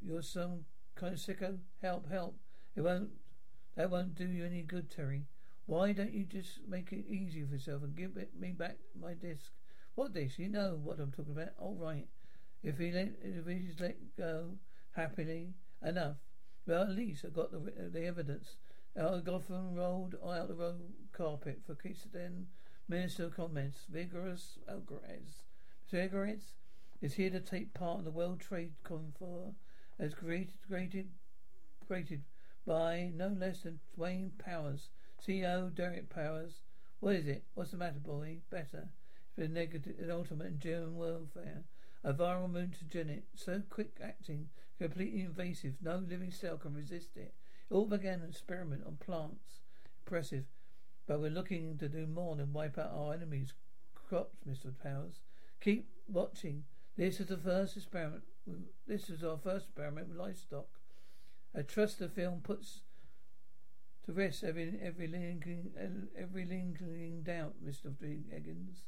you're 0.00 0.22
some 0.22 0.64
kind 0.94 1.12
of 1.12 1.20
sicko. 1.20 1.58
Help! 1.82 2.10
Help! 2.10 2.38
It 2.74 2.82
won't. 2.82 3.10
That 3.76 3.90
won't 3.90 4.14
do 4.14 4.26
you 4.26 4.46
any 4.46 4.62
good, 4.62 4.90
Terry. 4.90 5.26
Why 5.66 5.92
don't 5.92 6.14
you 6.14 6.24
just 6.24 6.60
make 6.66 6.90
it 6.92 7.04
easy 7.06 7.44
for 7.44 7.54
yourself 7.54 7.82
and 7.82 7.94
give 7.94 8.16
it, 8.16 8.30
me 8.38 8.52
back 8.52 8.78
my 8.98 9.12
disc? 9.12 9.50
What 9.94 10.14
disc? 10.14 10.38
You 10.38 10.48
know 10.48 10.78
what 10.82 11.00
I'm 11.00 11.10
talking 11.10 11.32
about. 11.32 11.50
All 11.58 11.74
right. 11.74 12.06
If 12.62 12.78
he 12.78 12.90
let, 12.90 13.12
if 13.22 13.46
he's 13.46 13.78
let 13.80 13.96
go 14.16 14.58
happily 14.92 15.54
enough, 15.82 16.16
well, 16.66 16.82
at 16.82 16.90
least 16.90 17.24
I 17.24 17.28
got 17.28 17.52
the 17.52 17.90
the 17.90 18.06
evidence. 18.06 18.56
Out 18.98 19.24
Gotham 19.24 19.74
rolled 19.74 20.14
out 20.24 20.48
the 20.48 20.54
road 20.54 20.94
carpet 21.12 21.60
for 21.66 21.74
Keystone 21.74 22.46
Minister 22.88 23.28
comments. 23.28 23.84
Vigorous 23.88 24.58
Alvarez. 24.68 25.44
Vigorous 25.90 26.54
is 27.00 27.14
here 27.14 27.30
to 27.30 27.40
take 27.40 27.74
part 27.74 27.98
in 27.98 28.04
the 28.04 28.10
World 28.10 28.40
Trade 28.40 28.72
Confer 28.82 29.54
as 29.98 30.14
created, 30.14 30.54
created, 30.66 31.10
created 31.86 32.22
by 32.66 33.10
no 33.14 33.28
less 33.28 33.62
than 33.62 33.80
Wayne 33.96 34.32
Powers, 34.38 34.88
CEO 35.24 35.74
Derek 35.74 36.08
Powers. 36.08 36.62
What 37.00 37.16
is 37.16 37.26
it? 37.26 37.44
What's 37.54 37.70
the 37.70 37.76
matter, 37.76 38.00
boy? 38.00 38.38
Better. 38.50 38.88
It's 39.26 39.36
been 39.36 39.52
negative, 39.52 39.98
an 40.00 40.10
ultimate 40.10 40.46
in 40.46 40.58
German 40.58 40.96
warfare. 40.96 41.64
A 42.06 42.14
viral 42.14 42.48
mutagenic, 42.48 43.22
so 43.34 43.60
quick 43.68 43.98
acting, 44.00 44.48
completely 44.78 45.22
invasive, 45.22 45.74
no 45.82 45.96
living 45.96 46.30
cell 46.30 46.56
can 46.56 46.72
resist 46.72 47.16
it. 47.16 47.34
It 47.68 47.74
all 47.74 47.84
began 47.84 48.20
an 48.20 48.28
experiment 48.30 48.84
on 48.86 48.96
plants. 49.04 49.62
Impressive. 50.04 50.44
But 51.08 51.18
we're 51.18 51.30
looking 51.30 51.76
to 51.78 51.88
do 51.88 52.06
more 52.06 52.36
than 52.36 52.52
wipe 52.52 52.78
out 52.78 52.92
our 52.94 53.14
enemies' 53.14 53.54
crops, 53.96 54.36
Mr. 54.48 54.72
Powers. 54.80 55.18
Keep 55.60 55.88
watching. 56.06 56.62
This 56.96 57.18
is 57.18 57.26
the 57.26 57.36
first 57.36 57.76
experiment. 57.76 58.22
This 58.86 59.10
is 59.10 59.24
our 59.24 59.36
first 59.36 59.66
experiment 59.66 60.08
with 60.08 60.16
livestock. 60.16 60.68
I 61.56 61.62
trust 61.62 61.98
the 61.98 62.08
film 62.08 62.40
puts 62.40 62.82
to 64.04 64.12
rest 64.12 64.44
every 64.44 64.78
every 64.80 65.08
lingering 65.08 65.72
every 66.16 66.44
lingering 66.44 67.22
doubt, 67.24 67.54
Mr. 67.66 67.86
Eggins. 68.32 68.84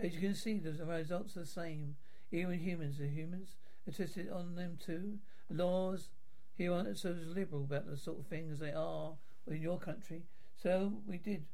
As 0.00 0.14
you 0.14 0.20
can 0.20 0.34
see, 0.34 0.58
the 0.58 0.72
results 0.84 1.36
are 1.36 1.40
the 1.40 1.46
same. 1.46 1.94
Even 2.32 2.58
humans 2.58 3.00
are 3.00 3.06
humans. 3.06 3.56
Are 3.88 3.92
tested 3.92 4.30
on 4.30 4.54
them 4.54 4.78
too. 4.84 5.18
Laws 5.48 6.10
here 6.56 6.72
aren't 6.72 6.98
so 6.98 7.16
liberal 7.26 7.64
about 7.64 7.86
the 7.86 7.96
sort 7.96 8.18
of 8.18 8.26
things 8.26 8.58
they 8.58 8.72
are 8.72 9.14
in 9.46 9.62
your 9.62 9.78
country. 9.78 10.22
So 10.62 10.92
we 11.06 11.16
did 11.18 11.46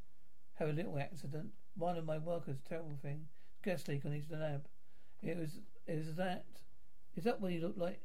have 0.54 0.68
a 0.68 0.73
little 0.73 0.99
accident. 0.99 1.50
One 1.76 1.97
of 1.97 2.04
my 2.04 2.18
workers, 2.18 2.59
terrible 2.68 2.99
thing, 3.00 3.26
gas 3.62 3.87
leak 3.87 4.04
on 4.04 4.12
his 4.12 4.30
lab. 4.30 4.66
It 5.23 5.38
was 5.38 5.61
is 5.87 6.16
that 6.16 6.45
is 7.16 7.25
that 7.25 7.40
what 7.40 7.52
he 7.52 7.61
looked 7.61 7.78
like? 7.78 8.00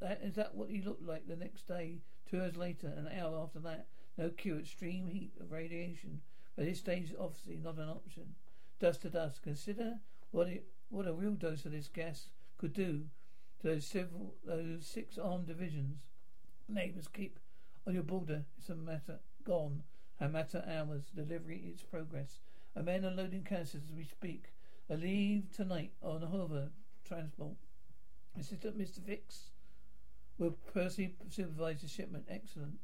That 0.00 0.20
is 0.22 0.34
that 0.34 0.54
what 0.54 0.70
he 0.70 0.82
looked 0.82 1.02
like 1.02 1.28
the 1.28 1.36
next 1.36 1.68
day? 1.68 2.00
Two 2.28 2.40
hours 2.40 2.56
later, 2.56 2.88
an 2.88 3.08
hour 3.18 3.38
after 3.42 3.60
that, 3.60 3.86
no 4.18 4.30
cure, 4.30 4.58
extreme 4.58 5.06
heat 5.06 5.32
of 5.40 5.52
radiation. 5.52 6.20
But 6.56 6.64
this 6.64 6.78
stage 6.78 7.10
is 7.10 7.16
obviously 7.20 7.56
not 7.56 7.76
an 7.76 7.88
option. 7.88 8.34
Dust 8.80 9.02
to 9.02 9.10
dust. 9.10 9.42
Consider 9.42 9.98
what 10.30 10.48
it 10.48 10.66
what 10.88 11.06
a 11.06 11.12
real 11.12 11.32
dose 11.32 11.64
of 11.64 11.72
this 11.72 11.88
gas 11.88 12.28
could 12.58 12.72
do 12.72 13.04
to 13.60 13.68
those 13.68 13.94
those 14.44 14.86
six 14.86 15.18
armed 15.18 15.46
divisions. 15.46 15.98
Neighbours 16.68 17.08
keep 17.08 17.38
on 17.86 17.94
your 17.94 18.02
border. 18.02 18.44
It's 18.58 18.68
a 18.68 18.74
matter 18.74 19.20
gone. 19.44 19.82
A 20.20 20.28
matter 20.28 20.64
hours. 20.68 21.04
Delivery 21.14 21.62
its 21.72 21.82
progress. 21.82 22.40
A 22.74 22.82
men 22.82 23.04
are 23.04 23.10
loading 23.10 23.44
canisters 23.44 23.82
as 23.88 23.96
we 23.96 24.04
speak. 24.04 24.52
A 24.90 24.96
leave 24.96 25.50
tonight 25.54 25.92
on 26.02 26.22
hover 26.22 26.70
transport. 27.06 27.56
Assistant 28.38 28.78
Mr. 28.78 29.00
Fixx 29.00 29.50
will 30.38 30.56
personally 30.72 31.14
supervise 31.30 31.80
the 31.80 31.88
shipment. 31.88 32.24
Excellent. 32.28 32.78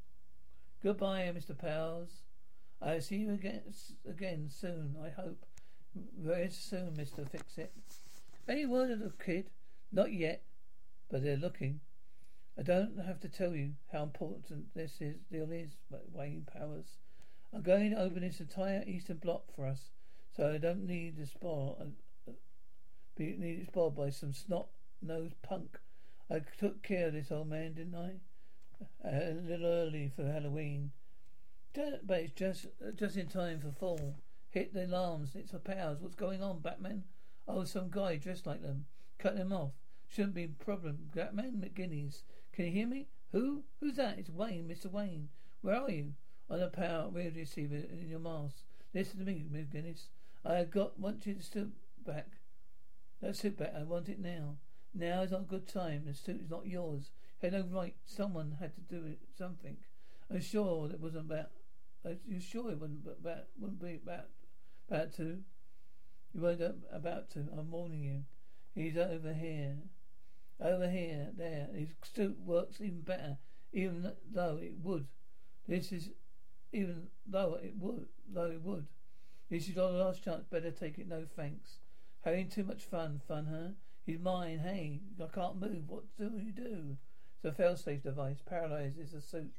Goodbye, 0.83 1.33
Mr. 1.37 1.57
Powers. 1.57 2.23
I'll 2.81 3.01
see 3.01 3.17
you 3.17 3.35
again 3.35 3.63
again 4.09 4.49
soon, 4.51 4.97
I 5.03 5.11
hope. 5.11 5.45
Very 5.95 6.49
soon, 6.51 6.93
Mr. 6.93 7.29
Fix-It. 7.29 7.73
Any 8.49 8.67
word 8.67 8.91
of 8.91 9.01
the 9.01 9.13
kid? 9.23 9.51
Not 9.93 10.13
yet, 10.13 10.43
but 11.11 11.23
they're 11.23 11.37
looking. 11.37 11.81
I 12.59 12.63
don't 12.63 12.99
have 12.99 13.21
to 13.21 13.29
tell 13.29 13.55
you 13.55 13.73
how 13.93 14.03
important 14.03 14.75
this 14.75 15.01
is, 15.01 15.17
deal 15.31 15.51
is, 15.53 15.71
Wayne 16.13 16.47
Powers. 16.53 16.99
I'm 17.53 17.63
going 17.63 17.91
to 17.91 18.01
open 18.01 18.23
this 18.23 18.41
entire 18.41 18.83
eastern 18.87 19.19
block 19.19 19.45
for 19.55 19.67
us, 19.67 19.91
so 20.35 20.51
I 20.51 20.59
don't 20.59 20.87
need 20.87 21.17
to 21.17 21.27
spoil, 21.27 21.77
uh, 21.81 22.33
be 23.17 23.37
needed 23.39 23.67
spoiled 23.67 23.95
by 23.95 24.11
some 24.11 24.33
snot-nosed 24.33 25.41
punk. 25.43 25.79
I 26.31 26.41
took 26.59 26.83
care 26.83 27.09
of 27.09 27.13
this 27.13 27.31
old 27.31 27.49
man, 27.49 27.75
didn't 27.75 27.95
I? 27.95 28.15
A 29.07 29.35
little 29.35 29.67
early 29.67 30.11
for 30.15 30.25
Halloween, 30.25 30.93
but 31.75 32.21
it's 32.21 32.33
just 32.33 32.67
just 32.97 33.17
in 33.17 33.29
time 33.29 33.61
for 33.61 33.71
fall. 33.71 34.17
Hit 34.53 34.75
the 34.75 34.85
alarms. 34.85 35.31
It's 35.35 35.55
a 35.55 35.59
powers. 35.59 35.99
What's 36.01 36.15
going 36.15 36.43
on, 36.43 36.61
Batman? 36.61 37.05
Oh, 37.49 37.65
some 37.65 37.89
guy 37.89 38.17
dressed 38.17 38.47
like 38.47 38.61
them. 38.61 38.85
Cut 39.19 39.35
them 39.35 39.51
off. 39.51 39.73
Shouldn't 40.09 40.35
be 40.35 40.45
a 40.45 40.49
problem. 40.49 41.09
Batman 41.15 41.65
McGinnis. 41.65 42.23
Can 42.53 42.67
you 42.67 42.71
hear 42.71 42.87
me? 42.87 43.09
Who? 43.33 43.65
Who's 43.81 43.97
that? 43.97 44.19
It's 44.19 44.29
Wayne, 44.29 44.69
Mr. 44.69 44.93
Wayne. 44.93 45.31
Where 45.63 45.77
are 45.77 45.91
you? 45.91 46.13
On 46.51 46.61
the 46.61 46.69
power 46.69 47.09
radio 47.11 47.41
receiver 47.41 47.77
in 47.77 48.11
your 48.11 48.19
mask. 48.19 48.57
Listen 48.93 49.21
to 49.21 49.25
me, 49.25 49.47
McGinnis. 49.51 50.09
I 50.45 50.65
got 50.65 51.01
want 51.01 51.25
you 51.25 51.33
to 51.33 51.43
sit 51.43 51.69
back. 52.05 52.27
Don't 53.23 53.35
sit 53.35 53.57
back. 53.57 53.73
I 53.75 53.85
want 53.85 54.11
it 54.11 54.21
now. 54.21 54.57
Now 54.93 55.23
is 55.23 55.31
not 55.31 55.41
a 55.41 55.45
good 55.45 55.67
time. 55.67 56.03
The 56.05 56.13
suit 56.13 56.43
is 56.43 56.51
not 56.51 56.67
yours. 56.67 57.11
You 57.41 57.51
had 57.51 57.55
no 57.55 57.65
right. 57.75 57.95
Someone 58.05 58.59
had 58.61 58.75
to 58.75 58.83
do 58.83 59.07
it. 59.07 59.21
Something. 59.39 59.79
I'm 60.31 60.43
sure 60.43 60.91
it 60.91 61.01
wasn't 61.01 61.31
about. 61.31 61.47
You're 62.27 62.41
sure 62.41 62.71
it 62.71 62.79
wasn't 62.79 63.07
about? 63.07 63.45
Wouldn't 63.59 63.81
be 63.81 63.95
about. 63.95 64.27
About 64.93 65.15
to. 65.15 65.39
You 66.35 66.43
weren't 66.43 66.61
about 66.93 67.31
to. 67.31 67.47
I'm 67.57 67.71
warning 67.71 68.03
you. 68.03 68.25
He's 68.75 68.99
over 68.99 69.33
here. 69.33 69.79
Over 70.61 70.87
here. 70.87 71.31
There. 71.35 71.69
His 71.75 71.89
suit 72.15 72.37
works 72.45 72.79
even 72.79 73.01
better. 73.01 73.39
Even 73.73 74.13
though 74.31 74.59
it 74.61 74.75
would. 74.83 75.07
This 75.67 75.93
is. 75.93 76.11
Even 76.75 77.07
though 77.27 77.59
it 77.63 77.73
would. 77.79 78.09
Though 78.31 78.51
it 78.51 78.61
would. 78.61 78.87
This 79.49 79.67
is 79.67 79.79
our 79.79 79.91
last 79.91 80.23
chance. 80.23 80.45
Better 80.51 80.71
take 80.71 80.99
it. 80.99 81.09
No 81.09 81.25
thanks. 81.37 81.79
Having 82.21 82.51
too 82.51 82.65
much 82.65 82.85
fun. 82.85 83.23
Fun, 83.27 83.47
huh? 83.51 83.73
He's 84.05 84.19
mine. 84.19 84.59
Hey, 84.59 85.01
I 85.19 85.35
can't 85.35 85.59
move. 85.59 85.85
What 85.89 86.05
do 86.19 86.33
you 86.37 86.53
do? 86.53 86.99
It's 87.37 87.47
a 87.47 87.53
fail-safe 87.53 88.03
device. 88.03 88.43
Paralyzes 88.45 89.13
the 89.13 89.23
suit 89.23 89.53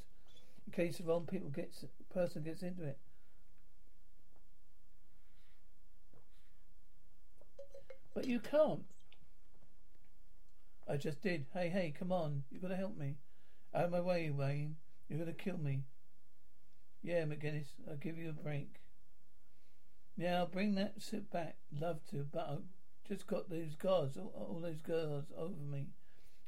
in 0.67 0.73
case 0.73 0.99
the 0.99 1.05
wrong 1.05 1.25
people 1.25 1.49
gets 1.49 1.83
person 2.13 2.43
gets 2.43 2.61
into 2.61 2.83
it. 2.83 2.99
But 8.13 8.25
you 8.25 8.39
can't. 8.39 8.85
I 10.87 10.97
just 10.97 11.21
did. 11.21 11.45
Hey, 11.53 11.69
hey, 11.69 11.93
come 11.97 12.11
on. 12.11 12.43
You've 12.51 12.61
gotta 12.61 12.75
help 12.75 12.97
me. 12.97 13.15
Out 13.73 13.85
of 13.85 13.91
my 13.91 14.01
way, 14.01 14.29
Wayne. 14.29 14.75
You're 15.07 15.19
gonna 15.19 15.33
kill 15.33 15.57
me. 15.57 15.83
Yeah, 17.01 17.23
McGinnis, 17.25 17.67
I'll 17.89 17.97
give 17.97 18.17
you 18.17 18.29
a 18.29 18.33
break. 18.33 18.79
Now 20.15 20.45
bring 20.45 20.75
that 20.75 21.01
suit 21.01 21.29
back. 21.31 21.57
Love 21.77 21.99
to, 22.11 22.25
but 22.31 22.47
I've 22.49 23.07
just 23.07 23.27
got 23.27 23.49
those 23.49 23.75
guards, 23.75 24.17
all, 24.17 24.33
all 24.35 24.59
those 24.61 24.81
guards 24.81 25.31
over 25.37 25.61
me. 25.69 25.87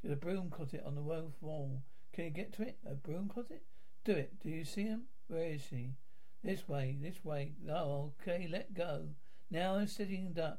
There's 0.02 0.14
a 0.14 0.16
broom 0.16 0.50
closet 0.50 0.82
on 0.86 0.94
the 0.94 1.02
wall. 1.02 1.82
Can 2.12 2.24
you 2.24 2.30
get 2.30 2.52
to 2.54 2.62
it? 2.62 2.78
A 2.86 2.94
broom 2.94 3.28
closet? 3.28 3.62
Do 4.04 4.12
it. 4.12 4.40
Do 4.42 4.48
you 4.48 4.64
see 4.64 4.84
him? 4.84 5.02
Where 5.28 5.44
is 5.44 5.66
he? 5.68 5.94
This 6.42 6.68
way, 6.68 6.96
this 7.00 7.24
way. 7.24 7.52
Oh, 7.68 8.12
okay, 8.22 8.48
let 8.50 8.72
go. 8.72 9.08
Now 9.50 9.74
I'm 9.74 9.88
sitting 9.88 10.32
duck. 10.32 10.58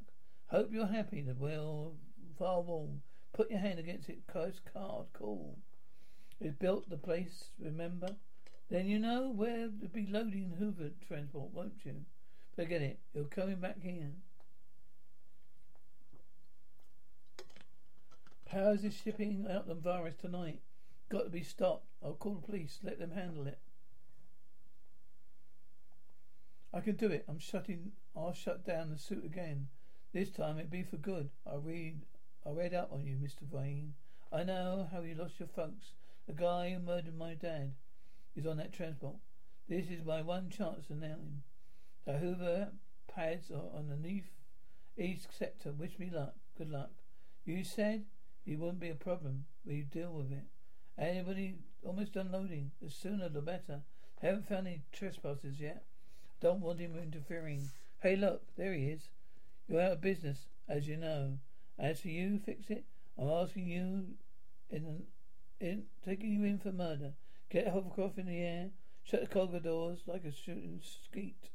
Hope 0.50 0.70
you're 0.72 0.88
happy. 0.88 1.22
The 1.22 1.34
wheel, 1.34 1.96
far 2.40 2.62
wall. 2.62 3.02
Put 3.34 3.52
your 3.52 3.60
hand 3.60 3.80
against 3.80 4.10
it. 4.10 4.26
Coast 4.28 4.62
card. 4.74 5.08
Cool. 5.14 5.58
It 6.40 6.60
built 6.60 6.90
the 6.90 6.98
place, 6.98 7.50
remember? 7.60 8.16
Then 8.70 8.88
you 8.88 9.00
know 9.00 9.32
where 9.34 9.68
to 9.68 9.88
be 9.88 10.08
loading 10.10 10.54
hover 10.60 10.92
transport, 11.08 11.54
won't 11.54 11.86
you? 11.86 12.06
Forget 12.56 12.82
it. 12.82 13.00
You're 13.14 13.26
coming 13.26 13.60
back 13.60 13.82
here. 13.82 14.12
Powers 18.46 18.84
is 18.84 18.96
shipping 18.96 19.46
out 19.50 19.68
the 19.68 19.76
virus 19.76 20.16
tonight. 20.16 20.62
Got 21.10 21.24
to 21.24 21.30
be 21.30 21.44
stopped. 21.44 21.88
I'll 22.04 22.14
call 22.14 22.36
the 22.36 22.48
police. 22.48 22.80
Let 22.84 23.00
them 23.00 23.12
handle 23.12 23.48
it. 23.48 23.60
I 26.74 26.80
can 26.82 26.96
do 26.96 27.08
it. 27.08 27.26
I'm 27.28 27.40
shutting. 27.40 27.92
I'll 28.16 28.34
shut 28.34 28.66
down 28.66 28.90
the 28.90 28.98
suit 28.98 29.26
again. 29.26 29.68
This 30.14 30.30
time 30.32 30.58
it'll 30.58 30.72
be 30.72 30.84
for 30.84 30.98
good. 30.98 31.30
I 31.46 31.56
read. 31.56 32.02
I 32.46 32.52
read 32.52 32.74
up 32.74 32.92
on 32.92 33.06
you, 33.06 33.18
Mister 33.22 33.46
Wayne. 33.52 33.94
I 34.32 34.44
know 34.44 34.88
how 34.92 35.02
you 35.02 35.16
lost 35.16 35.40
your 35.40 35.50
folks. 35.50 35.92
The 36.28 36.34
guy 36.34 36.72
who 36.72 36.80
murdered 36.80 37.18
my 37.18 37.34
dad 37.34 37.74
is 38.36 38.46
on 38.46 38.58
that 38.58 38.74
transport. 38.74 39.16
This 39.70 39.88
is 39.90 40.06
my 40.06 40.22
one 40.22 40.50
chance 40.50 40.88
to 40.88 40.96
nail 40.96 41.18
him. 41.18 41.44
The 42.06 42.14
hover 42.14 42.70
pads 43.14 43.52
are 43.52 43.78
underneath 43.78 44.30
east 44.98 45.28
sector. 45.38 45.72
Wish 45.72 46.00
me 46.00 46.10
luck. 46.14 46.36
Good 46.58 46.70
luck. 46.70 46.92
You 47.46 47.64
said 47.64 48.06
it 48.46 48.60
wouldn't 48.60 48.80
be 48.80 48.90
a 48.90 48.96
problem. 48.96 49.46
We 49.66 49.82
deal 49.82 50.14
with 50.14 50.32
it. 50.32 50.46
Anybody 50.98 51.56
almost 51.84 52.16
unloading. 52.16 52.72
The 52.82 52.90
sooner 52.90 53.30
the 53.30 53.42
better. 53.42 53.82
Haven't 54.22 54.48
found 54.48 54.68
any 54.68 54.84
trespassers 54.92 55.60
yet. 55.60 55.84
Don't 56.42 56.62
want 56.62 56.80
him 56.80 56.98
interfering. 56.98 57.70
Hey, 58.02 58.16
look, 58.16 58.44
there 58.56 58.74
he 58.74 58.86
is. 58.86 59.10
You're 59.68 59.82
out 59.82 59.92
of 59.94 60.02
business, 60.02 60.48
as 60.70 60.88
you 60.88 60.98
know. 60.98 61.40
As 61.78 62.00
for 62.00 62.08
you, 62.08 62.40
fix 62.40 62.70
it. 62.70 62.86
I'm 63.18 63.30
asking 63.30 63.68
you, 63.68 64.06
in, 64.70 65.04
in 65.60 65.84
taking 66.06 66.32
you 66.32 66.44
in 66.46 66.60
for 66.60 66.72
murder. 66.72 67.14
Get 67.50 67.68
hovercraft 67.68 68.18
in 68.18 68.28
the 68.28 68.40
air. 68.40 68.70
Shut 69.04 69.22
the 69.22 69.28
cargo 69.28 69.60
doors 69.60 70.00
like 70.06 70.26
a 70.26 70.32
shooting 70.32 70.82
skeet. 70.82 71.50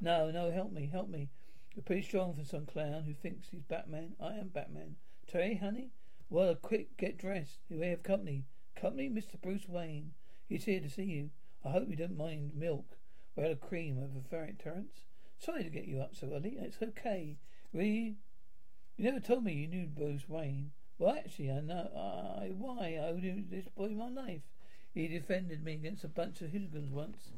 No, 0.00 0.30
no, 0.30 0.50
help 0.50 0.72
me, 0.72 0.88
help 0.92 1.08
me. 1.08 1.28
You're 1.74 1.82
pretty 1.82 2.02
strong 2.02 2.34
for 2.34 2.44
some 2.44 2.66
clown 2.66 3.04
who 3.04 3.14
thinks 3.14 3.48
he's 3.48 3.62
Batman. 3.62 4.14
I 4.20 4.34
am 4.34 4.48
Batman. 4.48 4.96
Terry, 5.26 5.56
honey? 5.56 5.90
Well, 6.30 6.54
quick, 6.54 6.96
get 6.96 7.18
dressed. 7.18 7.60
We 7.68 7.86
have 7.88 8.02
company. 8.02 8.44
Company, 8.74 9.08
Mr. 9.08 9.40
Bruce 9.40 9.68
Wayne. 9.68 10.12
He's 10.48 10.64
here 10.64 10.80
to 10.80 10.90
see 10.90 11.04
you. 11.04 11.30
I 11.64 11.70
hope 11.70 11.88
you 11.88 11.96
don't 11.96 12.16
mind 12.16 12.52
milk 12.54 12.96
without 13.34 13.52
a 13.52 13.56
cream 13.56 13.98
over 13.98 14.26
ferret 14.28 14.58
Terence. 14.58 15.06
Sorry 15.38 15.62
to 15.62 15.70
get 15.70 15.86
you 15.86 16.00
up 16.00 16.14
so 16.14 16.32
early. 16.32 16.56
It's 16.60 16.82
okay. 16.82 17.38
We. 17.72 18.16
You 18.96 19.04
never 19.04 19.20
told 19.20 19.44
me 19.44 19.52
you 19.52 19.68
knew 19.68 19.86
Bruce 19.86 20.28
Wayne. 20.28 20.72
Well, 20.98 21.14
actually, 21.14 21.50
I 21.50 21.60
know. 21.60 21.90
I 21.94 22.52
why 22.56 22.98
I 23.00 23.08
owed 23.08 23.50
this 23.50 23.68
boy 23.68 23.88
my 23.90 24.08
life. 24.08 24.42
He 24.94 25.08
defended 25.08 25.62
me 25.62 25.74
against 25.74 26.04
a 26.04 26.08
bunch 26.08 26.40
of 26.40 26.50
hooligans 26.50 26.90
once. 26.90 27.28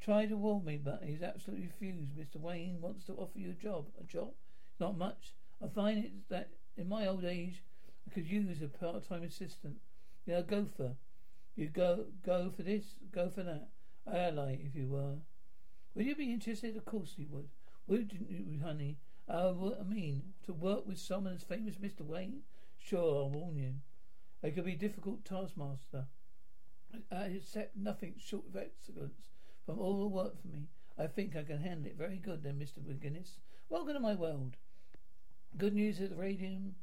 Tried 0.00 0.28
to 0.28 0.36
warn 0.36 0.64
me, 0.64 0.76
but 0.76 1.02
he's 1.02 1.22
absolutely 1.22 1.66
refused. 1.66 2.16
Mr. 2.16 2.36
Wayne 2.36 2.80
wants 2.80 3.06
to 3.06 3.14
offer 3.14 3.38
you 3.38 3.50
a 3.50 3.54
job. 3.54 3.86
A 3.98 4.04
job? 4.04 4.32
Not 4.78 4.98
much. 4.98 5.34
I 5.62 5.68
find 5.68 6.04
it 6.04 6.12
that 6.28 6.50
in 6.76 6.88
my 6.88 7.06
old 7.06 7.24
age, 7.24 7.62
I 8.06 8.14
could 8.14 8.26
use 8.26 8.62
a 8.62 8.68
part-time 8.68 9.22
assistant. 9.22 9.76
You 10.26 10.34
know, 10.34 10.42
go 10.42 10.66
for. 10.76 10.96
You 11.56 11.68
go 11.68 12.06
go 12.24 12.50
for 12.54 12.62
this, 12.62 12.84
go 13.12 13.28
for 13.28 13.42
that. 13.42 13.68
Ally, 14.06 14.58
if 14.62 14.74
you 14.74 14.88
were. 14.88 15.16
Would 15.94 16.06
you 16.06 16.14
be 16.14 16.32
interested? 16.32 16.76
Of 16.76 16.84
course 16.84 17.14
you 17.16 17.26
would. 17.30 17.48
Wouldn't 17.86 18.12
you, 18.12 18.60
honey? 18.62 18.98
Uh, 19.28 19.52
I 19.80 19.82
mean, 19.82 20.34
to 20.44 20.52
work 20.52 20.86
with 20.86 20.98
someone 20.98 21.34
as 21.34 21.42
famous 21.42 21.74
as 21.76 21.90
Mr. 21.90 22.02
Wayne? 22.02 22.42
Sure, 22.78 23.22
I'll 23.22 23.30
warn 23.30 23.56
you. 23.56 23.74
It 24.42 24.54
could 24.54 24.64
be 24.64 24.72
a 24.74 24.76
difficult 24.76 25.24
taskmaster. 25.24 26.06
I 27.12 27.24
accept 27.26 27.76
nothing 27.76 28.14
short 28.18 28.46
of 28.48 28.56
excellence 28.56 29.30
from 29.66 29.78
all 29.78 30.00
the 30.00 30.08
work 30.08 30.40
for 30.40 30.48
me. 30.48 30.68
I 30.98 31.06
think 31.06 31.36
I 31.36 31.42
can 31.42 31.58
handle 31.58 31.90
it 31.90 31.96
very 31.96 32.16
good 32.18 32.42
then, 32.42 32.58
Mr. 32.58 32.78
McGinnis. 32.78 33.38
Welcome 33.68 33.94
to 33.94 34.00
my 34.00 34.14
world. 34.14 34.56
Good 35.56 35.74
news 35.74 36.00
is 36.00 36.10
the 36.10 36.16
radiation 36.16 36.74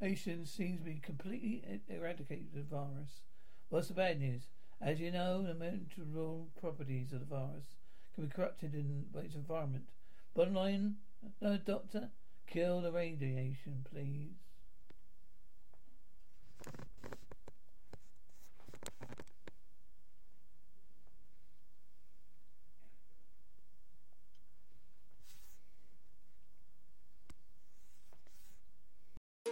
seems 0.00 0.78
to 0.78 0.84
be 0.84 1.00
completely 1.02 1.62
eradicated 1.88 2.54
the 2.54 2.62
virus. 2.62 3.22
What's 3.68 3.88
the 3.88 3.94
bad 3.94 4.20
news? 4.20 4.48
As 4.80 5.00
you 5.00 5.10
know, 5.10 5.42
the 5.42 5.54
mental 5.54 6.48
properties 6.60 7.12
of 7.12 7.20
the 7.20 7.26
virus 7.26 7.74
can 8.14 8.26
be 8.26 8.30
corrupted 8.30 8.74
in 8.74 9.04
its 9.14 9.34
environment. 9.34 9.84
Bottom 10.34 10.54
line, 10.54 10.96
no 11.40 11.56
doctor, 11.56 12.10
kill 12.46 12.80
the 12.80 12.92
radiation, 12.92 13.86
please. 13.90 14.30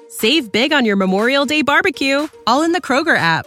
Save 0.09 0.53
big 0.53 0.73
on 0.73 0.85
your 0.85 0.95
Memorial 0.95 1.45
Day 1.45 1.63
barbecue, 1.63 2.29
all 2.47 2.63
in 2.63 2.71
the 2.71 2.81
Kroger 2.81 3.17
app. 3.17 3.47